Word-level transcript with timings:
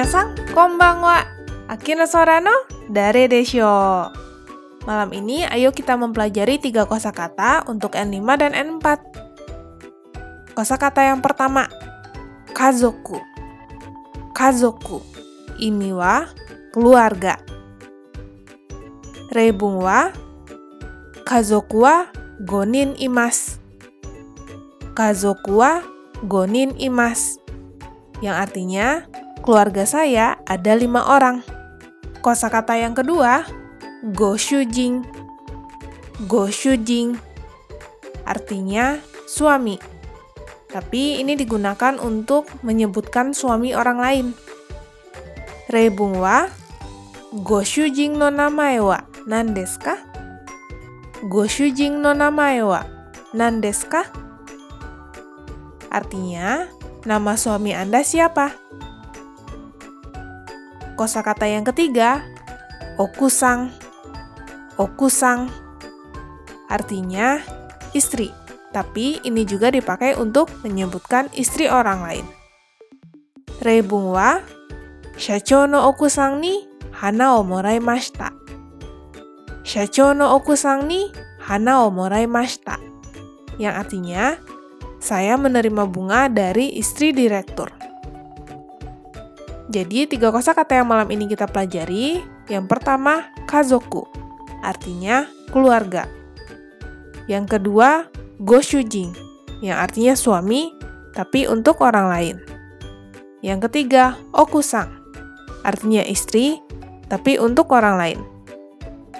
Minasang, 0.00 0.32
konbanwa. 0.56 1.28
Akina 1.68 2.08
Sorano, 2.08 2.64
Dare 2.88 3.28
Desho. 3.28 4.08
Malam 4.88 5.12
ini 5.12 5.44
ayo 5.44 5.76
kita 5.76 5.92
mempelajari 5.92 6.56
tiga 6.56 6.88
kosakata 6.88 7.68
untuk 7.68 7.92
N5 7.92 8.24
dan 8.40 8.56
N4. 8.56 8.96
Kosakata 10.56 11.04
yang 11.04 11.20
pertama, 11.20 11.68
kazoku. 12.56 13.20
Kazoku. 14.32 15.04
Ini 15.60 15.92
wa 15.92 16.32
keluarga. 16.72 17.36
Reibung 19.28 19.84
wa 19.84 20.16
kazoku 21.28 21.84
wa 21.84 22.08
gonin 22.40 22.96
imas. 22.96 23.60
Kazoku 24.96 25.60
wa 25.60 25.84
gonin 26.24 26.72
imas. 26.80 27.36
Yang 28.24 28.36
artinya 28.48 29.04
keluarga 29.40 29.88
saya 29.88 30.38
ada 30.44 30.72
lima 30.76 31.04
orang. 31.08 31.42
Kosakata 32.20 32.76
yang 32.76 32.92
kedua, 32.92 33.48
goshujing. 34.12 35.04
Goshujing 36.28 37.16
artinya 38.28 39.00
suami. 39.24 39.80
Tapi 40.70 41.18
ini 41.18 41.34
digunakan 41.34 41.98
untuk 41.98 42.46
menyebutkan 42.62 43.34
suami 43.34 43.74
orang 43.74 43.98
lain. 43.98 44.26
Reibung 45.66 46.20
wa 46.20 46.46
goshujing 47.42 48.14
no 48.14 48.30
namae 48.30 48.78
wa 48.78 49.02
nan 49.26 49.50
desu 49.56 49.82
ka? 49.82 49.98
No 51.98 52.10
namae 52.14 52.62
wa 52.62 52.86
nan? 53.34 53.58
Artinya, 55.90 56.70
nama 57.02 57.34
suami 57.34 57.74
Anda 57.74 58.06
siapa? 58.06 58.69
Kosakata 61.00 61.48
yang 61.48 61.64
ketiga, 61.64 62.20
okusang. 63.00 63.72
Okusang 64.76 65.48
artinya 66.68 67.40
istri, 67.96 68.28
tapi 68.68 69.16
ini 69.24 69.48
juga 69.48 69.72
dipakai 69.72 70.20
untuk 70.20 70.52
menyebutkan 70.60 71.32
istri 71.32 71.72
orang 71.72 72.04
lain. 72.04 72.26
Reibung 73.64 74.12
wa 74.12 74.44
Shacho 75.16 75.64
no 75.64 75.88
okusang 75.88 76.36
ni 76.36 76.68
hana 76.92 77.40
o 77.40 77.48
moraimashita. 77.48 78.36
Shacho 79.64 80.12
no 80.12 80.36
okusang 80.36 80.84
ni 80.84 81.08
hana 81.48 81.80
o 81.80 81.88
moraimashita. 81.88 82.76
Yang 83.56 83.74
artinya, 83.88 84.36
saya 85.00 85.40
menerima 85.40 85.88
bunga 85.88 86.28
dari 86.28 86.76
istri 86.76 87.16
direktur. 87.16 87.79
Jadi, 89.70 90.10
tiga 90.10 90.34
kosakata 90.34 90.82
yang 90.82 90.90
malam 90.90 91.06
ini 91.14 91.30
kita 91.30 91.46
pelajari. 91.46 92.18
Yang 92.50 92.66
pertama, 92.66 93.30
kazoku, 93.46 94.02
artinya 94.66 95.30
keluarga. 95.54 96.10
Yang 97.30 97.54
kedua, 97.54 98.10
goshujin, 98.42 99.14
yang 99.62 99.78
artinya 99.78 100.18
suami, 100.18 100.74
tapi 101.14 101.46
untuk 101.46 101.78
orang 101.86 102.10
lain. 102.10 102.36
Yang 103.46 103.70
ketiga, 103.70 104.18
okusang, 104.34 104.90
artinya 105.62 106.02
istri, 106.02 106.58
tapi 107.06 107.38
untuk 107.38 107.70
orang 107.70 107.94
lain. 107.94 108.18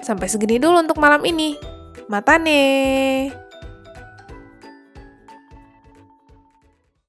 Sampai 0.03 0.27
segini 0.27 0.59
dulu 0.59 0.83
untuk 0.83 0.99
malam 0.99 1.23
ini. 1.23 1.55
Matane! 2.11 3.40